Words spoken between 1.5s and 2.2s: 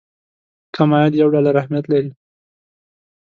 اهميت لري.